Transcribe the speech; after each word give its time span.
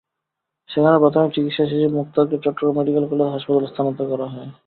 সেখানে 0.69 0.97
প্রাথমিক 1.01 1.31
চিকিৎসা 1.35 1.63
শেষে 1.65 1.87
মোক্তারকে 1.95 2.37
চট্টগ্রাম 2.37 2.73
মেডিকেল 2.77 3.05
কলেজ 3.11 3.29
হাসপাতালে 3.31 3.67
স্থানান্তর 3.71 4.05
করা 4.11 4.27
হয়। 4.27 4.49